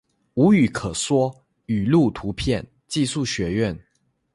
[0.33, 3.79] 无话可说语录图片技术学院